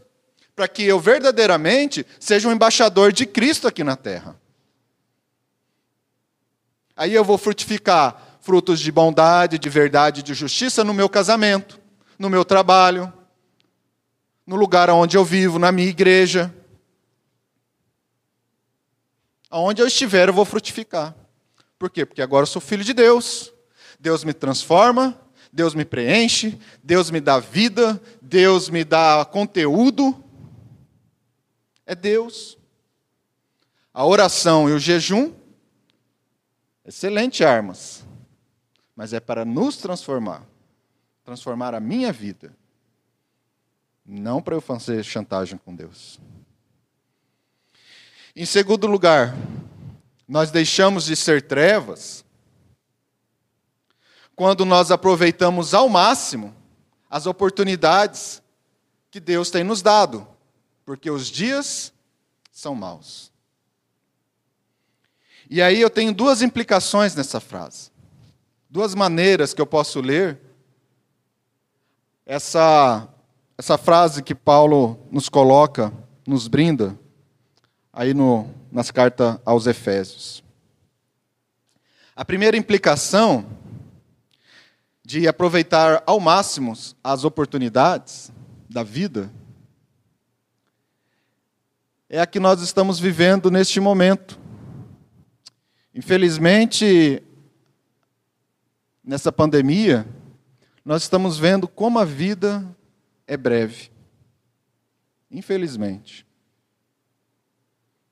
[0.61, 4.39] Para que eu verdadeiramente seja um embaixador de Cristo aqui na terra.
[6.95, 11.81] Aí eu vou frutificar frutos de bondade, de verdade, de justiça no meu casamento,
[12.19, 13.11] no meu trabalho,
[14.47, 16.55] no lugar onde eu vivo, na minha igreja.
[19.49, 21.17] Aonde eu estiver, eu vou frutificar.
[21.79, 22.05] Por quê?
[22.05, 23.51] Porque agora eu sou filho de Deus.
[23.99, 25.19] Deus me transforma,
[25.51, 30.27] Deus me preenche, Deus me dá vida, Deus me dá conteúdo.
[31.91, 32.57] É Deus.
[33.93, 35.35] A oração e o jejum,
[36.85, 38.07] excelentes armas,
[38.95, 40.47] mas é para nos transformar
[41.25, 42.53] transformar a minha vida.
[44.07, 46.21] Não para eu fazer chantagem com Deus.
[48.37, 49.37] Em segundo lugar,
[50.29, 52.25] nós deixamos de ser trevas
[54.37, 56.55] quando nós aproveitamos ao máximo
[57.09, 58.41] as oportunidades
[59.11, 60.27] que Deus tem nos dado,
[60.91, 61.93] porque os dias
[62.51, 63.31] são maus.
[65.49, 67.93] E aí eu tenho duas implicações nessa frase.
[68.69, 70.41] Duas maneiras que eu posso ler
[72.27, 73.09] essa
[73.57, 75.93] essa frase que Paulo nos coloca,
[76.27, 76.99] nos brinda,
[77.93, 80.43] aí no, nas cartas aos Efésios.
[82.17, 83.47] A primeira implicação
[85.05, 86.73] de aproveitar ao máximo
[87.05, 88.33] as oportunidades
[88.69, 89.33] da vida
[92.13, 94.37] é a que nós estamos vivendo neste momento.
[95.95, 97.23] Infelizmente,
[99.03, 100.05] nessa pandemia,
[100.85, 102.67] nós estamos vendo como a vida
[103.29, 103.93] é breve.
[105.31, 106.27] Infelizmente.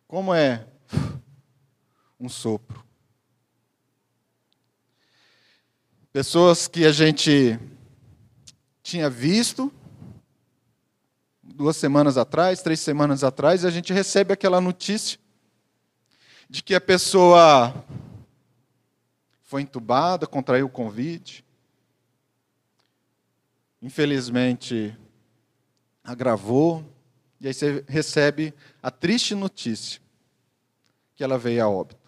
[0.06, 0.64] Como é
[2.20, 2.84] um sopro.
[6.12, 7.58] Pessoas que a gente
[8.80, 9.72] tinha visto
[11.58, 15.18] duas semanas atrás, três semanas atrás, a gente recebe aquela notícia
[16.48, 17.74] de que a pessoa
[19.42, 21.44] foi entubada, contraiu o Covid.
[23.82, 24.96] Infelizmente,
[26.04, 26.84] agravou.
[27.40, 30.00] E aí você recebe a triste notícia
[31.16, 32.07] que ela veio a óbito.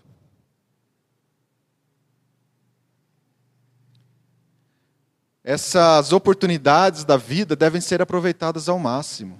[5.51, 9.37] Essas oportunidades da vida devem ser aproveitadas ao máximo.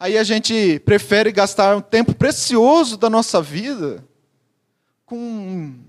[0.00, 4.02] Aí a gente prefere gastar um tempo precioso da nossa vida
[5.04, 5.84] com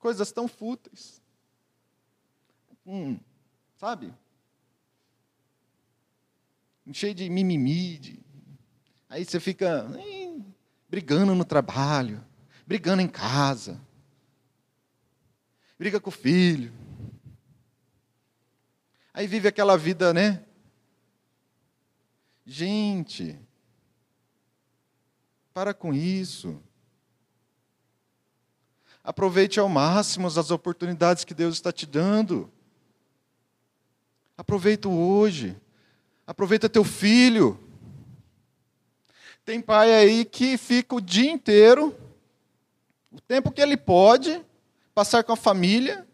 [0.00, 1.22] coisas tão fúteis.
[2.84, 3.16] Hum,
[3.76, 4.12] sabe?
[6.92, 7.96] Cheio de mimimi.
[7.96, 8.20] De...
[9.08, 10.44] Aí você fica hein,
[10.88, 12.26] brigando no trabalho,
[12.66, 13.80] brigando em casa,
[15.78, 16.89] briga com o filho.
[19.12, 20.44] Aí vive aquela vida, né?
[22.46, 23.38] Gente,
[25.52, 26.60] para com isso.
[29.02, 32.50] Aproveite ao máximo as oportunidades que Deus está te dando.
[34.36, 35.56] Aproveita hoje.
[36.26, 37.58] Aproveita teu filho.
[39.44, 41.96] Tem pai aí que fica o dia inteiro,
[43.10, 44.44] o tempo que ele pode,
[44.94, 46.06] passar com a família,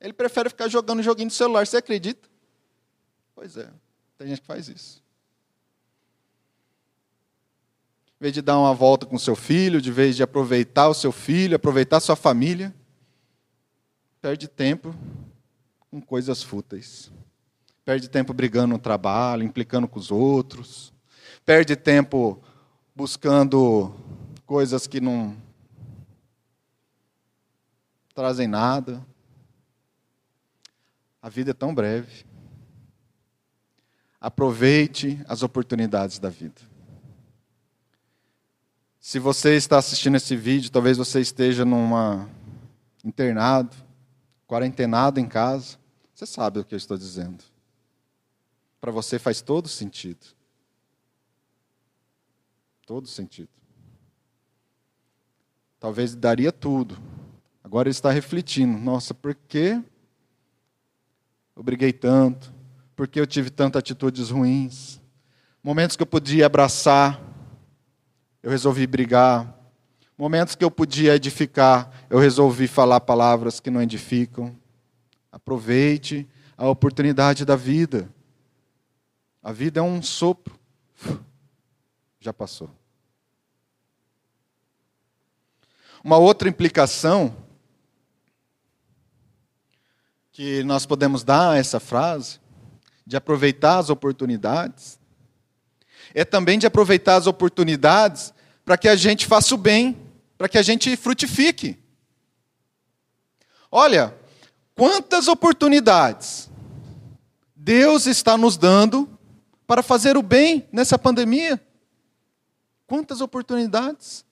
[0.00, 1.66] ele prefere ficar jogando joguinho no celular.
[1.66, 2.28] Você acredita?
[3.34, 3.70] Pois é,
[4.16, 5.02] tem gente que faz isso.
[8.20, 11.10] Em vez de dar uma volta com seu filho, de vez de aproveitar o seu
[11.10, 12.74] filho, aproveitar sua família,
[14.20, 14.94] perde tempo
[15.90, 17.10] com coisas fúteis.
[17.84, 20.92] Perde tempo brigando no trabalho, implicando com os outros.
[21.44, 22.42] Perde tempo
[22.94, 23.94] buscando
[24.44, 25.34] coisas que não
[28.14, 29.04] trazem nada.
[31.22, 32.24] A vida é tão breve.
[34.20, 36.60] Aproveite as oportunidades da vida.
[38.98, 42.28] Se você está assistindo esse vídeo, talvez você esteja numa
[43.02, 43.74] internado,
[44.46, 45.78] quarentenado em casa.
[46.14, 47.42] Você sabe o que eu estou dizendo.
[48.80, 50.26] Para você faz todo sentido.
[52.86, 53.48] Todo sentido.
[55.78, 56.98] Talvez daria tudo.
[57.64, 59.82] Agora ele está refletindo: nossa, por que
[61.56, 62.52] eu briguei tanto?
[62.96, 65.00] Por que eu tive tantas atitudes ruins?
[65.62, 67.20] Momentos que eu podia abraçar,
[68.42, 69.56] eu resolvi brigar.
[70.16, 74.56] Momentos que eu podia edificar, eu resolvi falar palavras que não edificam.
[75.32, 78.08] Aproveite a oportunidade da vida.
[79.42, 80.58] A vida é um sopro.
[82.20, 82.70] Já passou.
[86.02, 87.34] Uma outra implicação
[90.32, 92.38] que nós podemos dar a essa frase,
[93.06, 94.98] de aproveitar as oportunidades,
[96.14, 98.32] é também de aproveitar as oportunidades
[98.64, 99.96] para que a gente faça o bem,
[100.38, 101.78] para que a gente frutifique.
[103.70, 104.14] Olha,
[104.74, 106.48] quantas oportunidades
[107.54, 109.08] Deus está nos dando
[109.66, 111.60] para fazer o bem nessa pandemia?
[112.86, 114.24] Quantas oportunidades?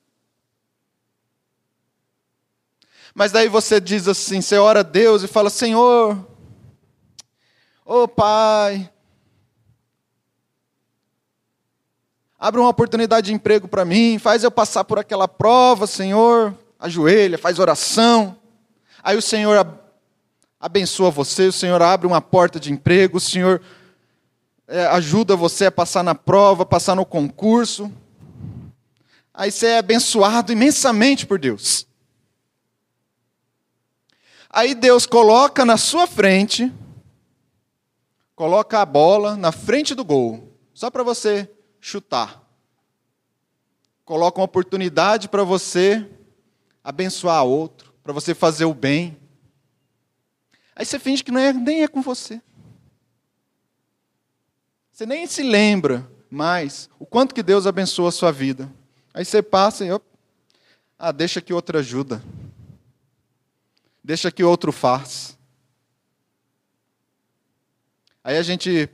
[3.15, 6.17] Mas daí você diz assim, você ora a Deus e fala: Senhor,
[7.85, 8.91] ô oh Pai,
[12.39, 17.39] abre uma oportunidade de emprego para mim, faz eu passar por aquela prova, Senhor, ajoelha,
[17.39, 18.37] faz oração.
[19.03, 19.67] Aí o Senhor
[20.61, 23.61] abençoa você, o Senhor abre uma porta de emprego, o Senhor
[24.67, 27.91] é, ajuda você a passar na prova, passar no concurso.
[29.33, 31.88] Aí você é abençoado imensamente por Deus.
[34.51, 36.73] Aí Deus coloca na sua frente,
[38.35, 42.43] coloca a bola na frente do gol, só para você chutar.
[44.05, 46.09] Coloca uma oportunidade para você
[46.83, 49.19] abençoar outro, para você fazer o bem.
[50.75, 52.41] Aí você finge que não é, nem é com você.
[54.91, 58.73] Você nem se lembra mais o quanto que Deus abençoa a sua vida.
[59.13, 59.89] Aí você passa e,
[60.99, 62.23] ah, deixa que outra ajuda.
[64.09, 65.37] Deixa que outro faz.
[68.25, 68.89] Aí a gente,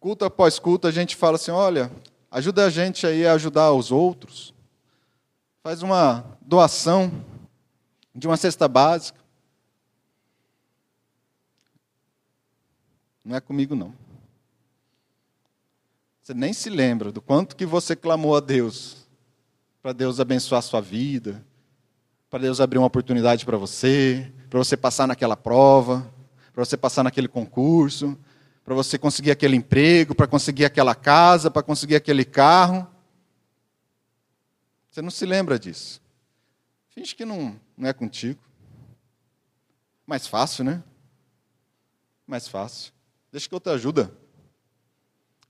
[0.00, 1.88] culto após culto, a gente fala assim: olha,
[2.28, 4.52] ajuda a gente aí a ajudar os outros.
[5.62, 7.24] Faz uma doação
[8.12, 9.20] de uma cesta básica.
[13.24, 13.94] Não é comigo, não.
[16.20, 19.06] Você nem se lembra do quanto que você clamou a Deus
[19.80, 21.46] para Deus abençoar a sua vida,
[22.32, 26.10] para Deus abrir uma oportunidade para você, para você passar naquela prova,
[26.50, 28.18] para você passar naquele concurso,
[28.64, 32.88] para você conseguir aquele emprego, para conseguir aquela casa, para conseguir aquele carro.
[34.90, 36.00] Você não se lembra disso.
[36.88, 38.40] Finge que não, não é contigo.
[40.06, 40.82] Mais fácil, né?
[42.26, 42.94] Mais fácil.
[43.30, 44.10] Deixa que eu te ajuda.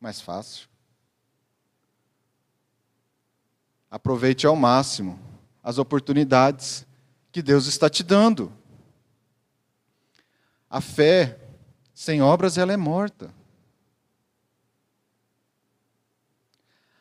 [0.00, 0.66] Mais fácil.
[3.88, 5.30] Aproveite ao máximo
[5.62, 6.86] as oportunidades
[7.30, 8.52] que Deus está te dando.
[10.68, 11.38] A fé
[11.94, 13.32] sem obras ela é morta.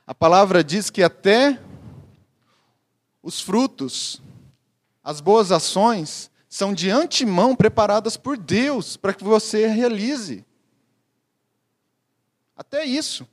[0.05, 1.59] A palavra diz que até
[3.24, 4.22] os frutos,
[5.03, 10.45] as boas ações, são de antemão preparadas por Deus para que você realize.
[12.57, 13.26] Até isso.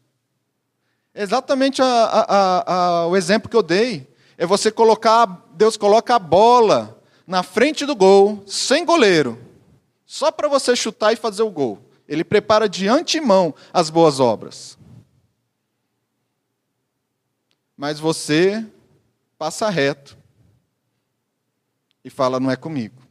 [1.13, 4.08] É exatamente a, a, a, o exemplo que eu dei.
[4.41, 9.37] É você colocar, Deus coloca a bola na frente do gol, sem goleiro,
[10.07, 11.81] só para você chutar e fazer o gol.
[12.07, 14.79] Ele prepara de antemão as boas obras.
[17.77, 18.65] Mas você
[19.37, 20.17] passa reto
[22.05, 23.03] e fala: não é comigo.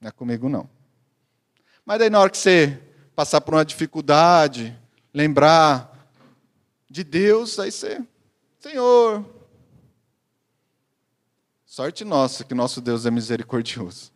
[0.00, 0.68] Não é comigo, não.
[1.86, 2.82] Mas daí, na hora que você
[3.14, 4.76] passar por uma dificuldade,
[5.14, 6.10] lembrar
[6.90, 8.02] de Deus, aí você,
[8.58, 9.41] Senhor.
[11.72, 14.12] Sorte nossa que nosso Deus é misericordioso.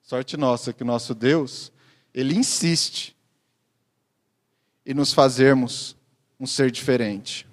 [0.00, 1.70] Sorte nossa que nosso Deus,
[2.14, 3.14] ele insiste
[4.86, 5.94] em nos fazermos
[6.40, 7.46] um ser diferente.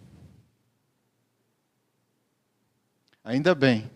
[3.22, 3.92] Ainda bem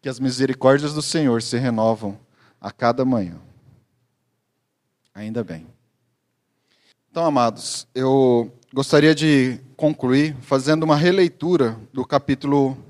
[0.00, 2.18] que as misericórdias do Senhor se renovam
[2.58, 3.38] a cada manhã.
[5.14, 5.66] Ainda bem.
[7.10, 12.82] Então, amados, eu gostaria de concluir fazendo uma releitura do capítulo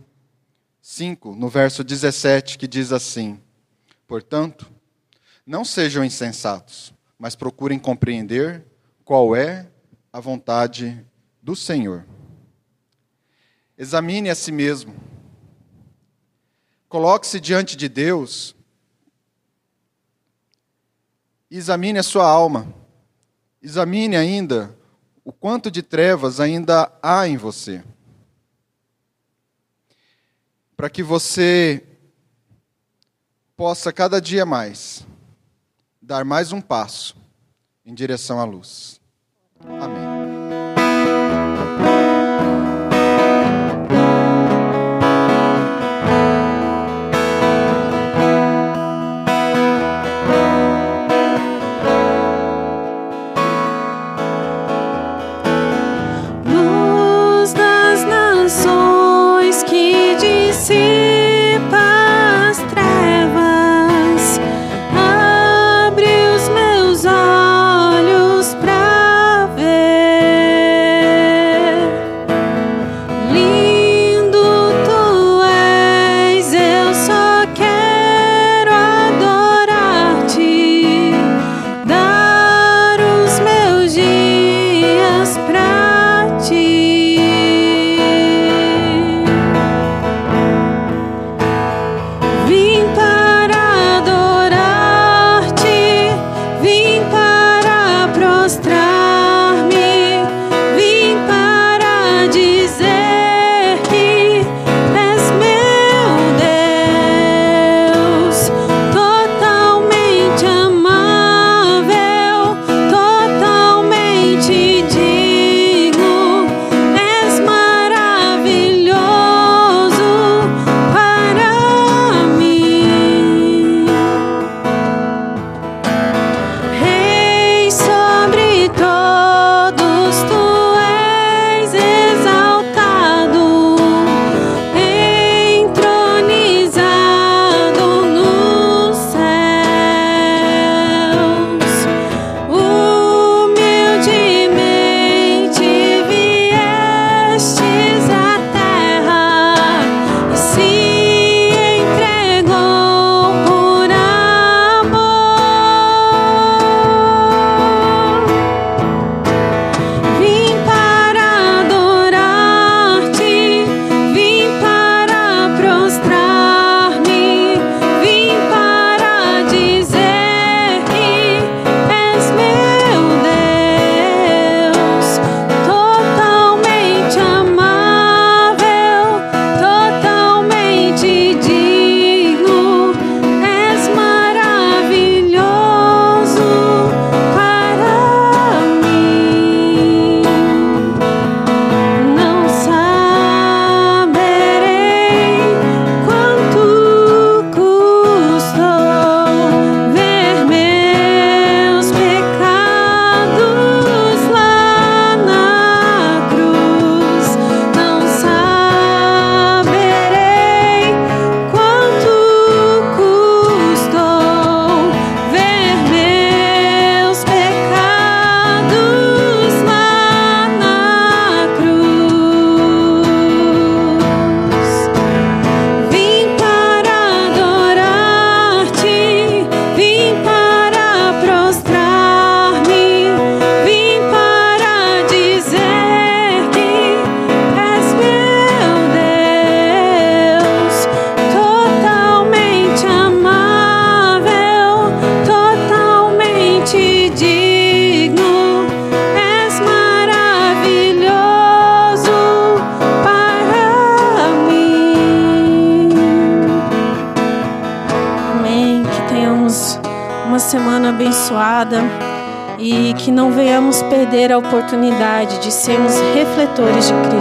[0.80, 3.40] 5, no verso 17, que diz assim:
[4.06, 4.70] Portanto,
[5.46, 8.64] não sejam insensatos, mas procurem compreender
[9.04, 9.70] qual é
[10.12, 11.04] a vontade
[11.42, 12.06] do Senhor.
[13.76, 14.94] Examine a si mesmo.
[16.88, 18.54] Coloque-se diante de Deus.
[21.50, 22.80] Examine a sua alma
[23.62, 24.74] Examine ainda
[25.22, 27.84] o quanto de trevas ainda há em você.
[30.80, 31.84] Para que você
[33.54, 35.06] possa cada dia mais
[36.00, 37.14] dar mais um passo
[37.84, 38.98] em direção à luz.
[39.78, 40.19] Amém.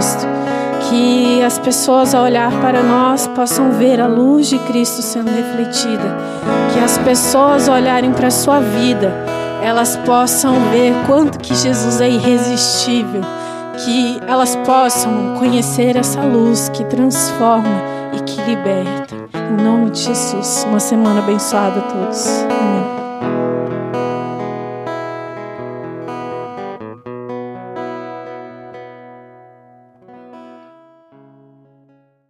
[0.00, 0.26] Cristo.
[0.88, 6.16] Que as pessoas, ao olhar para nós, possam ver a luz de Cristo sendo refletida.
[6.72, 9.12] Que as pessoas, olharem para a sua vida,
[9.62, 13.20] elas possam ver quanto que Jesus é irresistível.
[13.84, 17.82] Que elas possam conhecer essa luz que transforma
[18.14, 19.14] e que liberta.
[19.34, 22.26] Em nome de Jesus, uma semana abençoada a todos.
[22.48, 22.79] Amém.